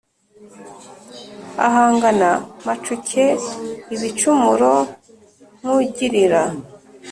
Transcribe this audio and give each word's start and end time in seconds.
Ahangaha 1.67 2.29
mpacukeIbicumuro 2.61 4.75
nkugilira 5.59 6.43